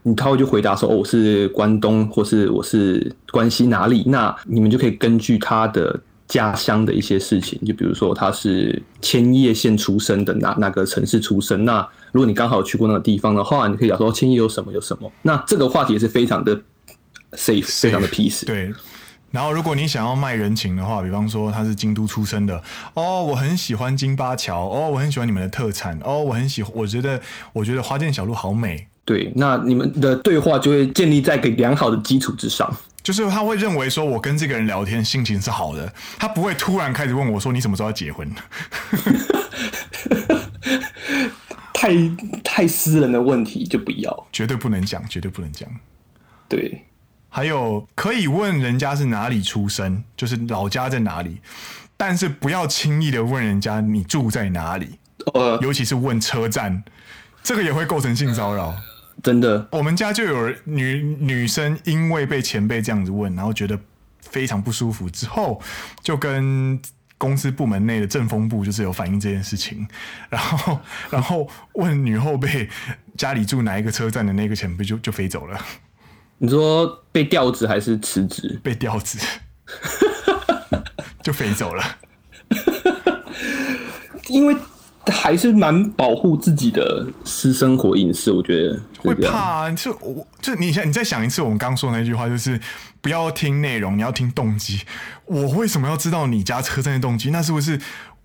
[0.04, 15.10] 你他会就回答说，哦，我是关东，或是我是关西哪里，那你们就可以根据他的家乡的一些事情，就比如说他是千叶县出生的哪哪个城市出生，那如果你刚好有去过那个地方的话，你可以讲说千叶有什么有什么。
[15.22, 16.56] 那这个话题也是非常的
[17.32, 18.46] safe，, safe 非常的 peace。
[18.46, 18.72] 对。
[19.32, 22.62] 然后如果你想要卖人情的话，比方说他是京都出生的，
[22.94, 27.20] 哦，我很喜欢金巴桥，哦，我很喜欢你们的特产，哦，我很喜欢，我觉得
[27.52, 28.86] 我觉得花见小路好美。
[29.04, 32.72] 对，那你们的对话就会建立在一个良好的基础之上。
[33.02, 38.30] 就是他会认为说，我跟这个人聊天心情是好的，他不会突然开始问我说，你什么时候要结婚？
[41.74, 41.90] 太
[42.44, 45.68] 太私人的问题就不要，绝对不能讲，绝对不能讲。
[46.48, 46.84] 对，
[47.34, 51.40] 还有可以问人家是哪里出生，就是老家在哪里，
[51.96, 54.98] 但是不要轻易的问人家你住在哪里，
[55.32, 56.84] 呃，尤其是问车站，
[57.42, 58.74] 这个也会构成性骚扰。
[59.22, 63.80] 真的，我们家就有女女生因为被前辈这样子问，然后觉得
[64.20, 65.58] 非常不舒服，之后
[66.02, 66.78] 就跟
[67.16, 69.88] 公司部门内的政风部就是有反映这件事情，
[70.28, 72.68] 然后然后问女后辈
[73.16, 75.58] 家里住哪一个车站的那个前辈就就飞走了。
[76.42, 78.58] 你说被调职还是辞职？
[78.64, 79.16] 被调职，
[81.22, 81.84] 就飞走了，
[84.26, 84.56] 因为。
[85.06, 89.70] 还是蛮保护自己的私生活隐私，我觉得会怕啊。
[89.72, 92.58] 就我就你想，你再想一次我们刚说的那句话，就是
[93.00, 94.80] 不要听内容，你要听动机。
[95.24, 97.30] 我为什么要知道你家车站的动机？
[97.30, 97.80] 那是不是？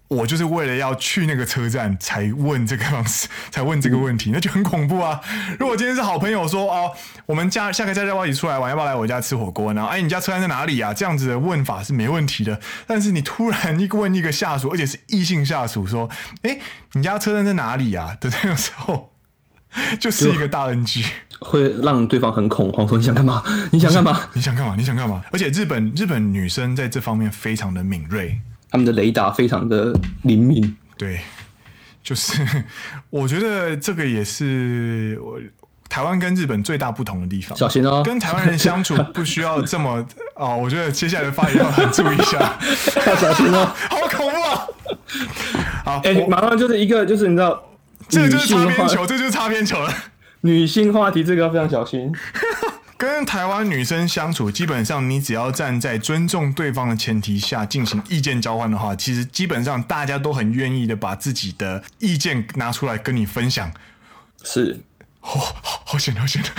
[0.09, 5.19] 我就是为了要去那个车站才问这个方式， 才问这个问题，那就很恐怖啊！
[5.59, 6.91] 如果今天是好朋友说哦，
[7.25, 8.69] 我们家下个假日要不要一起出来玩？
[8.69, 9.89] 要不要来我家吃火锅然后？
[9.89, 10.93] 哎，你家车站在哪里啊？
[10.93, 12.59] 这样子的问法是没问题的。
[12.85, 16.09] 但是你突然一个问一个下属，而且是异性下属，说
[16.43, 16.57] ：“哎，
[16.93, 19.11] 你家车站在哪里啊？” 的这个时候，
[19.99, 21.03] 就是一个大 NG，
[21.39, 23.43] 会让对方很恐慌，说：“你想干嘛？
[23.71, 24.21] 你想干嘛？
[24.31, 24.75] 你想干嘛？
[24.77, 28.39] 你想干嘛？”而且日本日本女生在这方面非常的敏锐。
[28.69, 31.21] 他们的雷达非常的灵敏，对，
[32.03, 32.41] 就是
[33.09, 35.39] 我觉得这个也是我
[35.89, 37.57] 台湾跟日本最大不同的地方。
[37.57, 40.57] 小心哦，跟台湾人相处不需要这么 哦。
[40.57, 42.59] 我觉得接下来的发言要很注意一下，
[43.07, 44.67] 要 小心哦， 好恐怖啊！
[45.85, 47.63] 好，哎、欸，马上就是一个，就是你知道，
[48.09, 49.93] 这个就是擦边球，这就是擦边球了。
[50.41, 52.11] 女性话题，这个要非常小心。
[52.97, 63.71] 跟台湾女生相处，基本上你只要站在尊重对方的前提下进行意见交换的话，其实基本上大家都很愿意的把自己的意见拿出来跟你分享。
[64.43, 64.79] 是，
[65.21, 66.41] 哦，好好险，好险！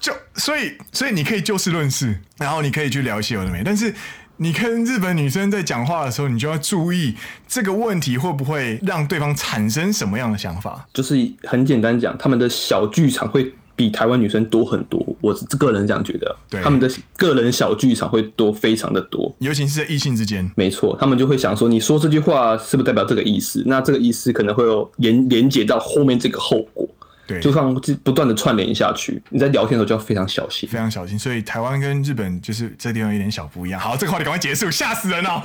[0.00, 3.94] 就所以，所以你可以就事论事，然后你可以去聊一些有的没，但是。
[4.42, 7.14] 你跟日本女生在讲话的时候，你就要注意
[7.46, 10.84] 这个问题会不会让对方产生什么样的想法。
[10.92, 15.00] 就是很简单讲，他们的小剧场会比台湾女生多很多。
[15.20, 20.50] 我是个人这样觉得，对，他们的个人小剧场会多非常的多，尤其是在异性之间。
[20.56, 23.62] 没错，他们就会想说，你说这句话是不是代表这个意思？
[23.64, 26.88] 那这个意思可能会有连连接到后面这个后果。
[27.26, 31.18] 对，就像不断的串联下去，你在聊天的时候就要非常小心，非常小心。
[31.18, 33.80] 所以台湾跟日本就是这地方有点小不一样。
[33.80, 35.42] 好，这个话题赶快结束，吓死人了，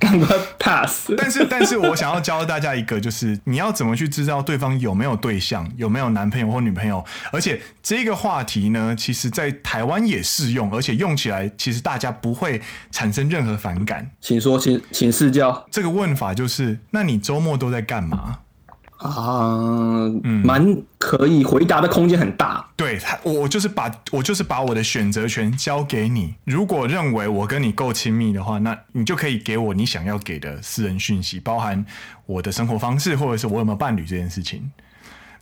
[0.00, 1.12] 赶快 pass。
[1.16, 7.04] 但是，但是我想要教大家一个，就是你要怎么去知道对方有没有对象，有没有男朋友或女朋友。
[7.30, 14.10] 而且这个话题呢，其实在台湾也适用，而且用起来其实大家不会产生任何反感。
[14.20, 15.66] 请说，请请示教。
[15.70, 18.38] 这个问法就是：那你周末都在干嘛？
[19.02, 22.66] 啊，嗯，蛮可以回答的空间很大。
[22.76, 26.34] 对他，我就是把我就是把我的选择权交给你。
[26.44, 31.84] 如果认为我跟你够亲密的话，那你就可以给我你想要给的私人讯息，包含
[32.26, 34.70] 我的生活方式，或者是我有没有伴侣这件事情。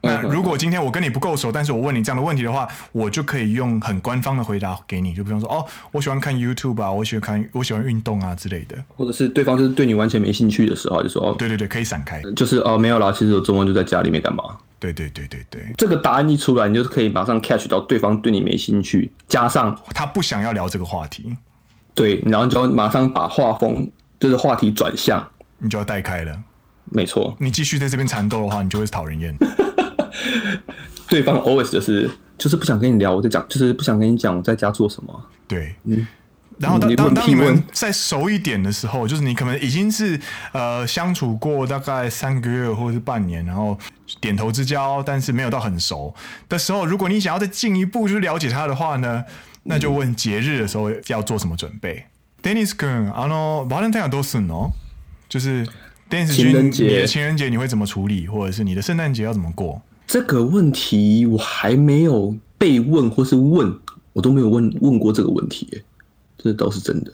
[0.03, 14.43] 那如果今天我跟你不够熟，但是我问你这样的问题的话，我就可以用很官方的回答给你，就比方说，哦，我喜欢看 YouTube 啊，我喜欢看，我喜欢运动啊之类的，或者是对方就是对你完全没兴趣的时候，就说，哦，对对对，可以闪开，就是哦，没有啦，其实我周末就在家里面干嘛？
[14.79, 21.37] 对对对对对，这个答案一出来，你就是可以马上 catch 到对方对你没兴趣，加上他不想要聊这个话题，
[21.95, 25.23] 对，然后你就要马上把画风就是话题转向，
[25.59, 26.35] 你就要带开了，
[26.87, 29.37] 没错，你继续在这边缠斗的话，你就会讨人厌。
[31.08, 35.26] 对方 always 就是就是不想跟你聊，我在讲，就是不想跟你讲我在家做什么。
[35.48, 36.06] 对，嗯。
[36.58, 40.20] 然后当当当你们再熟一点的时候，就是你可能已经是
[40.54, 43.78] 呃相处过大概三个月或者是半年，然后
[44.22, 46.16] 点头之交，但是没有到很熟
[46.48, 49.24] 的时候，如果你想要再进一步去了解他的话呢，
[49.64, 52.06] 那就问节日的时候要做什么准备。
[52.42, 54.72] Dennis 君，あのバレンタインはどうすんの？
[55.30, 55.68] 就是。
[56.08, 59.82] 情人节，你的情人节你会怎么处理，或者是你的圣诞节要怎么过？
[60.11, 63.73] 这个问题我还没有被问，或是问
[64.13, 65.85] 我都没有问问过这个问题，
[66.37, 67.13] 这倒是真的。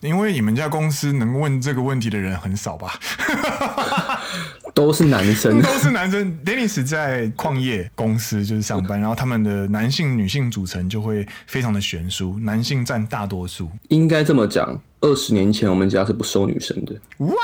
[0.00, 2.92] 因为你们家公司能问这个问题的人很少吧？
[4.72, 6.32] 都是男生，都是男生。
[6.44, 13.68] Dennis 在矿业公司就是上班，然后他们的男性、女性组成就会非常的悬殊，男性占大多数。
[13.88, 16.94] 应该这么讲，二十年前我们家是不收女生的。
[17.18, 17.34] 哇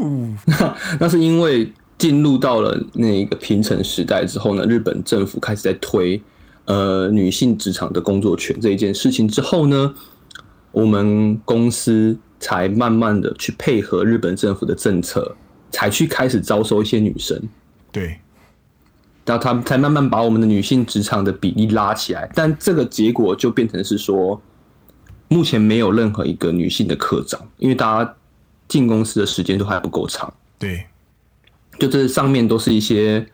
[0.00, 1.70] 哦， 那是因为
[2.00, 6.20] 进入到了那个平成时代之后呢，日本政府开始在推
[6.64, 9.94] 呃女性职场的工作权这一件事情之后呢，
[10.72, 15.36] 我们公司才慢慢的去配合日本政府的政策。
[15.72, 17.40] 才去开始招收一些女生，
[17.92, 18.18] 对，
[19.24, 24.42] 然后他们才慢慢把我们的女性职场的比例拉起来，但这个结果就变成是说，
[25.28, 28.16] 目前没有任何一个女性的科长，因为大家
[28.66, 30.84] 进公司的时间都还不够长，对，
[31.80, 33.26] 就这上面都是一些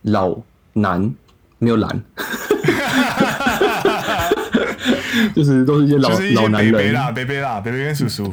[0.00, 0.34] 老
[0.72, 1.14] 男，
[1.58, 2.02] 没有男，
[5.36, 8.32] 就是都是一些老些老男人，啦，贝贝啦，贝贝跟叔叔。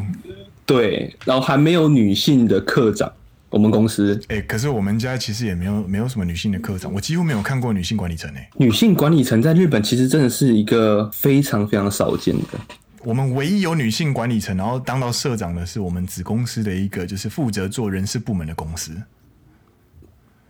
[0.65, 3.12] 对，然后还没有女性的课长，
[3.49, 4.17] 我们公司。
[4.30, 8.47] 哎、欸，可是我们家其实也没有没有什么女性的课长，我几乎没有看过女性管理层诶。
[8.56, 12.58] 女性管理层在日本其实真的是一个非常非常少见的。
[13.04, 18.92] 我们唯一有女性管理层，然后当到社长的是我们子公司的一个，就是负责做人事部门的公司。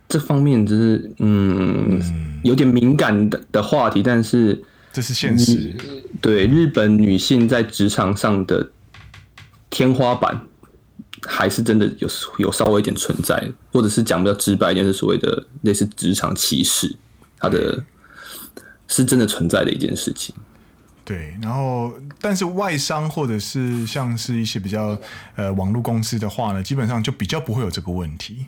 [0.08, 4.62] 这方面就是嗯，嗯有点敏感的的话题，但是
[4.92, 5.74] 这是现实。
[6.20, 8.70] 对，日本女性在职场上的。
[9.70, 10.40] 天花板
[11.22, 16.94] 还是真的有有稍微一点存在，或者是讲比较直白一点，是所谓的类似职场歧视，
[17.40, 17.82] 它的
[18.86, 20.32] 是真的存在的一件事情。
[21.04, 24.98] 对，然后但是外商或者是像是一些比较
[25.36, 28.46] 呃网络公司的话呢，基本上就比较不会有这个问题。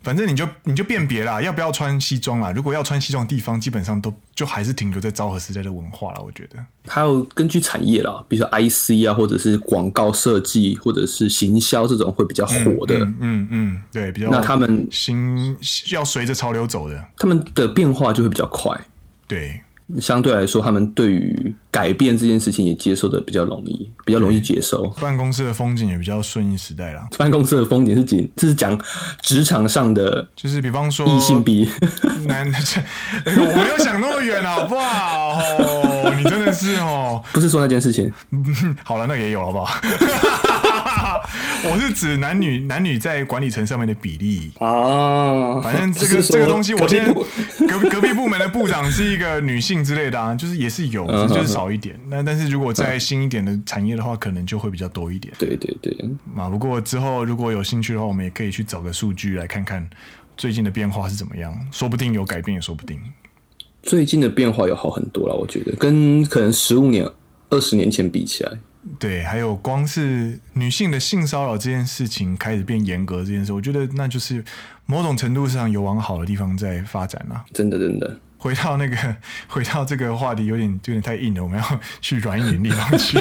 [0.00, 2.52] 反正你就你就辨别啦，要不要穿西装啦？
[2.52, 6.22] 如果要穿西装的地方，基本上都就还是停留在昭和时代的文化了。
[6.22, 12.96] 我觉得还有根据产业啦，比如说 IC 啊，或者是广告设计，或者是行销这种会比较火的。
[12.98, 15.56] 嗯嗯，嗯，对，比较那他们行
[15.90, 18.78] 要随着潮流走的，他们的变化就会比较快。
[19.26, 19.60] 对。
[20.00, 24.86] 相对来说，他们对于改变这件事情也接受的比较容易，比较容易接受。
[25.00, 27.06] 办公室的风景也比较顺应时代啦。
[27.16, 28.80] 办公室的风景是讲，这是讲
[29.22, 31.68] 职场上的，就是比方说异性比
[32.26, 32.58] 男 的，
[33.24, 35.38] 我没有想那么远，好不好？
[35.58, 38.12] 哦，你真的是哦， 不是说那件事情。
[38.84, 39.80] 好了，那个也有，好不好？
[41.64, 47.14] 我是指男女男女在管理层上面的比例啊，反正这个这个东西，我今天
[47.66, 51.98] 隔隔壁部门的部长是一个女性之类的啊，就是也是有，就是少一点。
[52.08, 55.32] 那但是如果在新一点的产业的话，可能就会比较多一点。
[55.38, 55.96] 对对对，
[56.36, 59.88] 啊，不过之后如果有兴趣的话，我们也可以去找个数据来看看
[60.36, 63.00] 最近的变化是怎么样，说不定有改变也说不定。
[63.82, 67.08] 最近的变化有好很多了，我觉得跟可能十五年、
[67.50, 68.52] 二十年前比起来。
[68.98, 74.42] 对，还有光是女性的性骚扰这件事情开始变严格这件事，我觉得那就是
[74.86, 77.44] 某种程度上有往好的地方在发展了。
[77.52, 78.18] 真的，真的。
[78.38, 78.96] 回到那个，
[79.48, 83.18] 回到这个话题，有点有点太硬了，我们要去软一点地方去。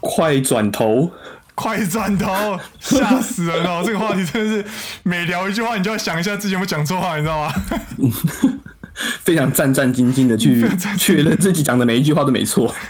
[0.00, 1.10] 快转头，
[1.54, 3.82] 快转头，吓死人了！
[3.84, 4.64] 这个话题真的是
[5.02, 7.54] 每聊一句话，你就要想一下自己有没有讲错话，你知道吗？
[9.22, 10.66] 非常战战兢兢的去
[10.98, 12.74] 确认自己讲的每一句话都没错。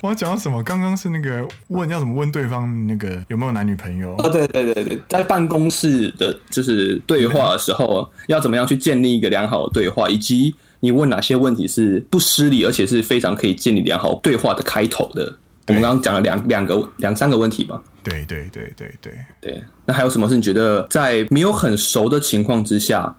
[0.00, 0.62] 我要讲到什么？
[0.62, 4.14] 刚刚是那个问要怎么问对方那个有没有男女朋友？
[4.18, 15.34] 哦，对对对对，在办公室的就是对话的时候，要怎么样去建立一个良好的对话，以及你问哪些问题是不失礼，而且是非常可以建立良好对话的开头的。
[15.66, 17.82] 我们刚刚讲了两两个两三个问题吧？
[18.04, 19.62] 对对对对对对。
[19.84, 23.12] 那还有什么是你觉得在没有很熟的情况之下，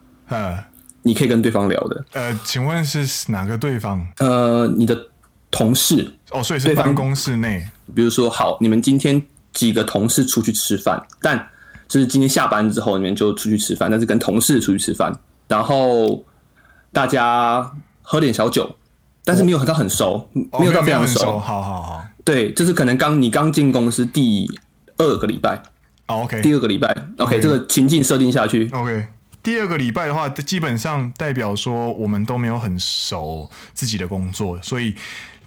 [1.04, 2.06] 你可以跟对方聊的。
[2.14, 4.06] 呃，请问是哪个对方？
[4.18, 4.98] 呃，你的
[5.52, 6.14] 同事。
[6.32, 7.68] 哦，所以是办公室内。
[7.96, 9.22] 比如说，好，你们今天
[9.54, 11.48] 几个同事出去吃饭，但
[11.88, 15.12] 就是今天下班之后，你们就出去吃饭，但是跟同事出去吃饭，
[15.48, 16.24] 然后
[16.92, 18.76] 大家喝点小酒，
[19.26, 21.38] 但是没有到很熟，哦、没有到非常熟。
[21.38, 22.06] 哦、好好好。
[22.24, 24.48] 对，就是可能刚你刚进公司第
[24.98, 25.62] 二个礼拜。
[26.08, 26.42] 哦、OK。
[26.42, 28.70] 第二个礼拜，OK，这个情境设定下去。
[28.72, 29.08] OK。
[29.50, 34.94] 第二个礼拜的话，基本上代表说我们都没有很熟自己的工作，所以。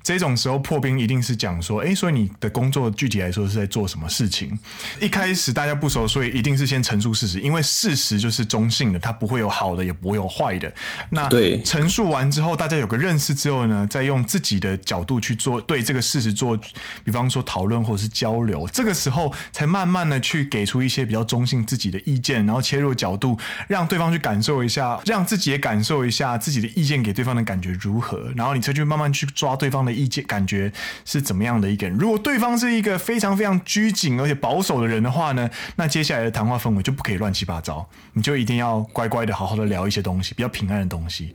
[0.03, 4.59] 这种时候破冰一定是讲说，哎，所以你的工作具体来说是在做什么事情？
[5.01, 10.73] 一开始大家不熟，所以一定是先陈述事实，因为事实就是中性的，它不会有好的，也不会有坏的。
[11.11, 16.59] 那对陈述完之后，大家有个认识之后呢，再用自己的角度去做对这个事实做，
[17.05, 23.39] 比方说讨论或者是交流，这个时候才慢慢的去给出一些比较中性自己的意见，然后切入角度，
[23.69, 29.92] 让对方去感受一下，让自己也感受一下自己的意见给对方的感觉如何，然后你才去慢慢去抓对方的。
[29.93, 30.73] 的意见感觉
[31.05, 31.97] 是怎么样的一个人。
[31.99, 41.35] 如果对方是一个非常非常拘谨而且保守的人的话呢，那接下来的谈话氛围就不可以乱七八糟，你就一定要乖乖的好好的聊一些东西，比较平安的东西。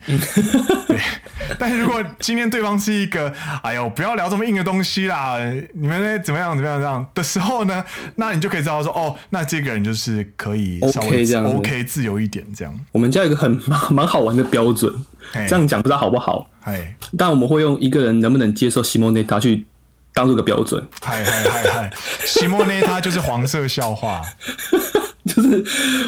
[0.88, 0.98] 对。
[1.60, 3.34] 但是如果今天对方是一个，
[3.64, 5.38] 哎呦，不要聊这么硬的东西啦，
[5.74, 7.84] 你们呢怎么样怎么样这样的时候呢，
[8.16, 12.80] 那你就可以知道说，哦，那这个人就是可以稍微 OK 这样 OK 自由一点这样。
[12.92, 14.94] 我们家有一个很蛮蛮好玩的标准，
[15.34, 16.50] 这样讲不知道好不好？
[16.64, 19.66] 哎，但我们会用一个人能不能接受西莫内塔去
[20.14, 20.86] 当做个标准。
[21.02, 21.94] 嗨嗨嗨嗨，
[22.26, 24.22] 西莫内塔就是黄色笑话，
[25.26, 25.64] 就是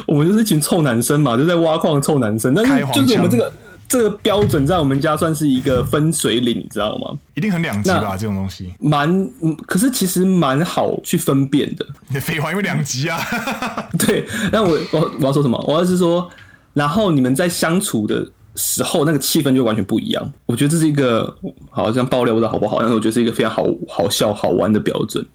[0.05, 3.51] 我们就是一群臭男生嘛，就在挖矿的臭男生，但是就是我们这个。
[3.89, 7.17] 这个标准在我们家算是一个分水岭，你知道吗？
[7.33, 8.71] 一定很两极吧，这种东西。
[8.79, 9.27] 蛮，
[9.65, 11.83] 可是其实蛮好去分辨的。
[12.21, 13.19] 废话，因为两极啊。
[13.97, 15.59] 对，那我我我要说什么？
[15.67, 16.29] 我要是说，
[16.75, 18.23] 然后你们在相处的
[18.55, 20.33] 时候，那个气氛就完全不一样。
[20.45, 21.37] 我觉得这是一个
[21.69, 25.25] 好像爆料不知道好不好，但是我觉得是一个非常好好笑好玩的标准。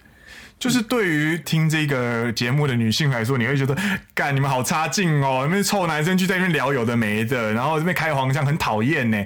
[0.56, 3.76] 就是对于听这个节目的女性来说，你会觉得，
[4.14, 5.46] 干你们好差劲哦！
[5.50, 9.22] 那臭男生去在那边聊有的没的，然后这边开黄腔很讨厌呢。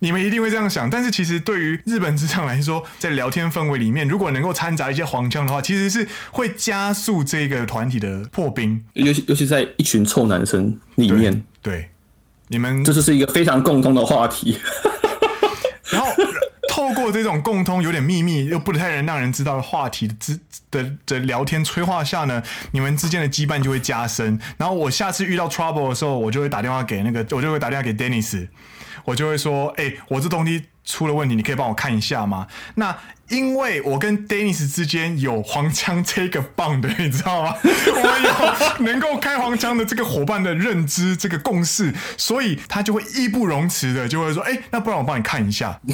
[0.00, 0.90] 你们一定会这样想。
[0.90, 8.84] 但是其实对于日本职场来说，在聊天氛围里面，如果能够掺杂一些黄腔的话，其实是会加速这个团体的破冰。
[8.94, 11.32] 尤其尤其在一群臭男生里面，
[11.62, 11.88] 对，对
[12.52, 14.56] 你们这就是一个非常共通的话题。
[15.90, 16.06] 然后。
[16.68, 20.40] 透过这种共通、有点秘密又不太能让人知道的话题的之
[20.70, 24.40] 的的聊天催化下呢，你们之间的羁绊就会加深。
[24.56, 28.48] 然后我下次遇到 trouble 的时候，我就会打电话给那个，我就会打电话给 Dennis，
[29.04, 32.96] 我就会说：“哎、欸，我这东西出了问题，你可以帮我看一下吗？”那
[33.28, 37.54] 因为我跟 Dennis 之间有黄腔这个 bond，你知道吗？
[37.64, 45.80] 我有能够开黄腔的这个伙伴的认知，这个共识，所以他就会义不容辞的就会说：“哎、那不然我帮你看一下。”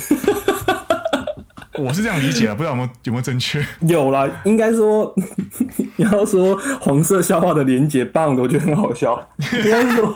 [1.79, 3.65] 我是这样理解的，不知道有没有有没有正确？
[3.83, 5.15] 有啦，应该说
[5.95, 9.17] 你要说黄色笑话的连结棒，我觉得很好笑。
[9.53, 10.13] 应该说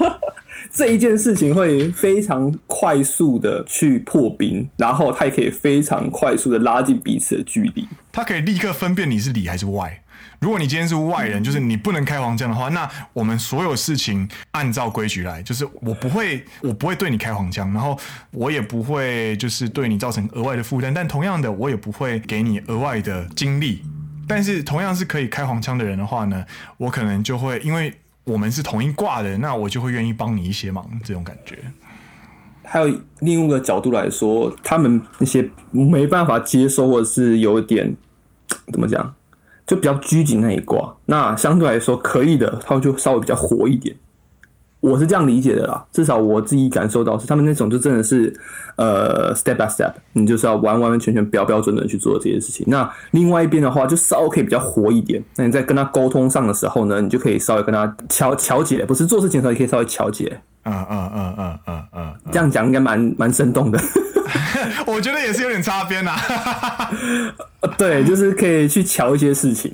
[0.72, 7.86] 这一件事情会非常快速的去破冰，然后他也可以非常快速的拉近彼此的距离。
[8.10, 10.02] 他可以立刻分辨你是里还是外。
[10.40, 17.96] 如果你今天是外人，就是你不能开黄腔的话，那我们所有事情按照规矩来，就是我不会，我不会对你开黄腔，然后
[18.32, 23.82] 我也不会就是对你造成额外的负担，但同样的，我也不会给你额外的精力。
[24.26, 26.44] 但是同样是可以开黄腔的人的话呢，
[26.78, 27.94] 我可能就会因为
[28.24, 31.58] 我们是同一挂的，那我就会愿意帮你一些忙，这种感觉。
[32.64, 32.86] 还有
[33.20, 37.94] 另一个角度来说，他们那些没办法接受，或者是有点
[38.72, 39.14] 怎么讲？
[39.66, 43.94] 就比较拘谨那一卦，那相对来说可以的，他们就稍微比较活一点。
[44.82, 48.34] 我是这样理解的啦，至少我自己感受到是他们那种就真的是
[48.74, 52.66] 呃 step by step，你就是要完完全全标标准准去做这些事情。
[52.68, 55.22] 那另外一边的话，就稍微可以比较活一点。
[55.36, 60.40] 那你在跟他沟通上的时候呢，你就可以稍微跟他调调解，不是做事情的时候也可以稍微调解。
[60.64, 63.80] 嗯嗯嗯嗯嗯嗯，这样讲应该蛮蛮生动的。
[64.86, 66.16] 我觉得也是有点擦边呐。
[67.78, 69.72] 对，就是可以去乔一些事情。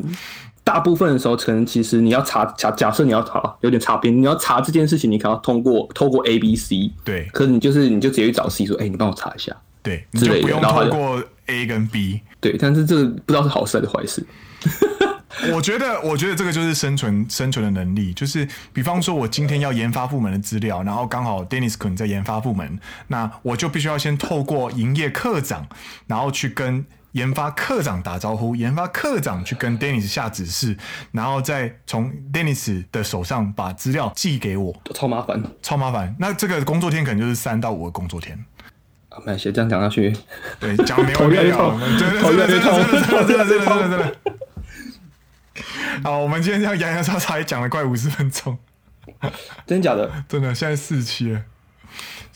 [0.68, 6.92] 大部分的时候，可能其实你要查假假设你要查有点擦边，你要查这件事情，你可能要通过透过 A、B、C。
[7.02, 9.50] 对，可是你就是你就直接去找 C 说，哎、欸，你帮我查一下。
[9.82, 12.20] 对，你就不用通过 A 跟 B。
[12.38, 14.26] 对，但是这个不知道是好事还是坏事。
[15.54, 18.12] 我觉得，我觉得这个就是生存生存的能力。
[18.12, 25.66] 就是比方说，我今天要研发部门的资料，然后刚好 Dennis 可能在研发部门，那我就必须要先透过营业课长，
[26.06, 26.84] 然后去跟。
[27.18, 30.76] 研发课长打招呼，研发课长去跟 Dennis 下指示，
[31.10, 36.14] 然后再从 Dennis 的手上把资料寄给我，超麻烦，超麻烦。
[36.20, 38.44] 那这个工作天可能就是三到五个工作天。
[39.08, 40.16] 啊，没先，这样讲下去，
[40.60, 44.16] 对，讲没有 聊，真的真的真的真的真的真的真的。
[46.04, 48.56] 好，我们今天这样洋洋洒洒讲了快五十分钟，
[49.66, 50.08] 真的假的？
[50.28, 51.36] 真的，现在四期。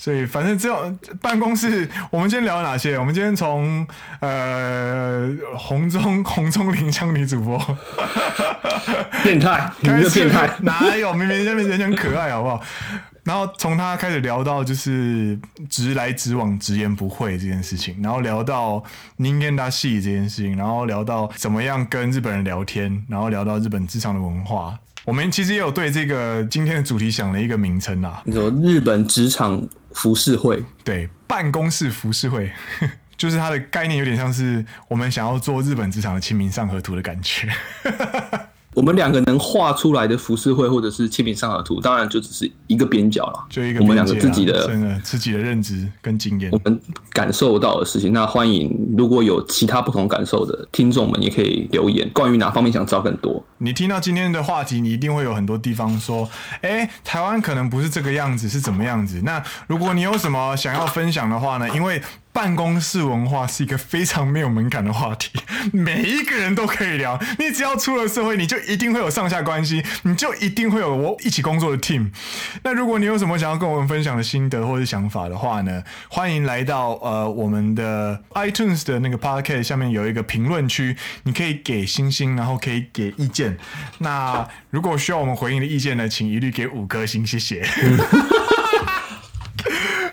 [0.03, 1.88] 所以，反正只有办公室。
[2.11, 2.98] 我们今天聊了哪些？
[2.98, 3.86] 我们今天从
[4.18, 7.57] 呃红中红中林香女主播
[9.22, 11.12] 变态， 你个变态哪有？
[11.14, 12.61] 明明人家人家很可爱，好不好？
[13.22, 15.38] 然后从他开始聊到就是
[15.70, 18.82] 直来直往、直言不讳这件事情，然后聊到
[19.18, 24.76] 人间大戏这件事情，然后聊到怎么样跟日本人聊天，然后聊到日本职场的文化。
[25.05, 29.61] 我们其实也有对这个今天的主题想了一个名称啊，你说日本职场
[29.95, 32.51] 服饰会，对，办公室服饰会，
[33.16, 37.49] 就是它的概念有点像是我们想要做日本职场的清明上河图的感觉。
[38.75, 48.12] 我们两个能画出来的浮世绘或者是清明上河图，当然就只是一个边角了，就一个我们两个自己的真的自己的认知跟经验，我们感受到的事情。
[48.12, 53.45] 那欢迎如果有其他不同感受的听众们，也可以留言，关于哪方面想知道更多。
[53.59, 56.29] 你听到今天的话题，你一定会有很多地方说，
[56.62, 59.20] 哎，台湾可能不是这个样子，是怎么样子？
[59.25, 61.68] 那如果你有什么想要分享的话呢？
[61.75, 62.01] 因为
[62.33, 65.30] 办公室文化是一个非常没有门槛的话题，
[65.72, 67.20] 每一个人都可以聊。
[67.39, 72.11] 你只要出了社会，你就一定会有上下关系，你就一定会有我一起工作的 team。
[72.62, 83.59] 那如果你有什么想要跟我们分享的心得或者想法的话呢，欢迎来到呃我们的 iTunes 的那个 Podcast 下面有一个评论区，你可以给星星，然后可以给意见。
[83.99, 87.62] 那如果需要我们回应的意见呢，请一律给五颗星，谢谢。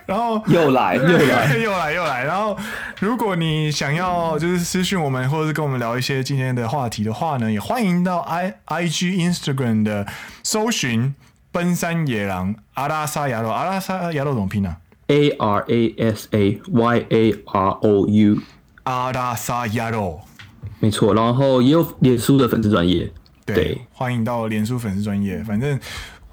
[0.10, 2.58] 然后又来 又来又来又来，然后
[3.00, 10.08] 如果你想要就是私讯我们，或者是跟我们聊一些今天的话题的话呢，也欢迎到 i i g Instagram 的
[10.42, 11.14] 搜寻
[11.52, 14.78] 奔山野狼阿拉萨亚罗阿拉萨亚罗怎么拼呢
[15.10, 18.38] ？A R A S A Y A R O U
[18.86, 20.22] 阿拉萨亚罗，
[20.80, 21.14] 没错。
[21.14, 23.12] 然后也有脸书的粉丝专业，
[23.46, 25.80] 对，对欢迎到脸书粉丝专业，反正。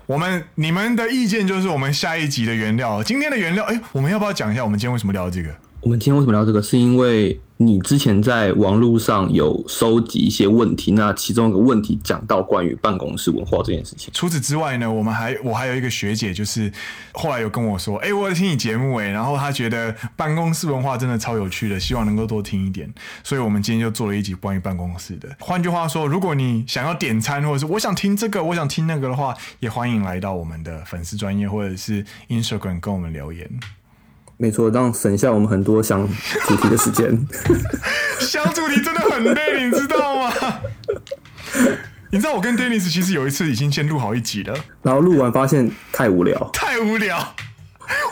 [0.07, 3.03] 我们你们的意见就是我们下一集的原料。
[3.03, 5.49] 今天的原料，哎，我们要不要讲一下我们今天为什么聊这个？
[5.81, 6.63] 我们今天为什么聊这个？
[6.63, 14.11] 是因为你之前在网络上有收集一些问题，那其中一个问题讲到关于办公室文化这件事情。
[14.13, 16.71] 除此之外呢，我们还我还有一个学姐，就是
[17.13, 22.93] 后来有跟我说，哎，我有听你节目，哎，然后她觉得办公室文化真的超有趣的，希望能够多听一点。
[23.25, 25.35] 所以我们今天就做了一集关于办公室的。
[25.41, 33.49] 换句话说，如果你想要点餐，或者是我想听这个，我想听那个的话，也欢迎来到我们的粉丝专业或者是 Instagram 跟我们留言。
[34.39, 36.07] 没错，这样省下我们很多想
[36.47, 37.27] 主题的时间。
[38.21, 40.33] 想主题真的很累，你知道吗？
[42.13, 47.35] 你知道我跟 Dennis 其实有一次已经先录好一集了，然后录完发现太无聊，太无聊，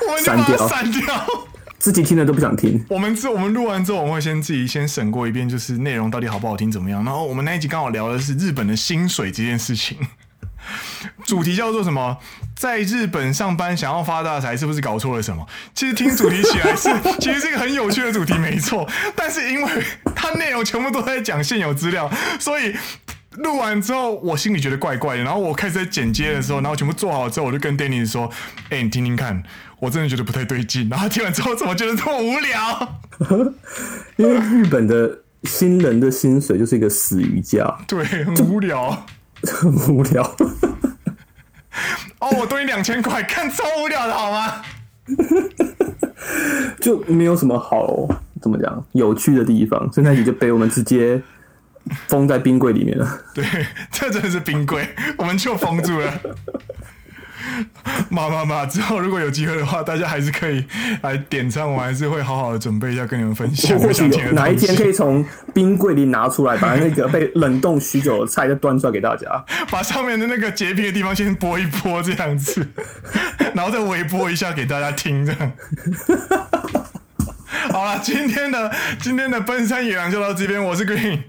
[0.09, 1.27] 我们就把它删掉，
[1.79, 2.85] 自己听了都不想听。
[2.89, 7.05] 我们自我们录完之后，我们会先自己先审过一遍，就是内容到底好不好听，怎么样。
[7.05, 9.99] 然后我们那一集刚好聊的是日本的薪水这件事情。
[11.25, 12.19] 主题叫做什么？
[12.57, 15.45] 在日本上班想要发大财，是不是搞错了什么？
[15.75, 16.89] 其实听主题起来是，
[17.19, 18.89] 其实是一个很有趣的主题，没错。
[19.17, 19.69] 但是因为
[20.15, 22.75] 它内容全部都在讲现有资料，所以
[23.39, 25.25] 录完之后我心里觉得怪怪的。
[25.25, 28.31] 然后我开始在剪接的时候，然后全部做好之后，我就跟 Danny 说
[28.71, 29.43] ：“哎、欸，你听听看，
[29.81, 33.01] 我真的觉得不太对劲。”然后听完之后，怎么觉得这么无聊？
[34.17, 39.05] 因为日本的新人的薪水就是一个死鱼价，对，很无聊。
[39.47, 40.23] 很无聊
[42.25, 44.63] 哦，我多你两千块，看超无聊的好吗？
[46.81, 48.09] 就没有什么好
[48.41, 51.23] 怎么讲有趣的地方，现在你就被我们直接
[52.09, 53.07] 封在冰柜里面了。
[53.35, 53.45] 对，
[53.93, 56.21] 这真的是冰柜，我们就封住了。
[58.09, 58.67] 妈妈妈！
[58.67, 60.65] 之后如果有机会的话，大家还是可以
[61.03, 63.79] 来点餐，我还是会好好的准备一下跟你们分享。
[63.79, 72.67] 或许哪一天可以从冰柜里拿出来，把那个被冷冻许久的菜再端出来给大家， 把上面的那个结冰的地方先剥一剥这样子，
[73.55, 75.53] 然后再微波一下给大家听这样。
[77.71, 78.71] 好了，今天的
[79.01, 81.21] 今天的奔山野狼就到这边，我是 Green，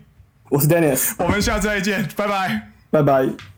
[0.49, 2.61] 我是 Dennis，我们下次再见，拜拜，
[2.91, 3.55] 拜拜。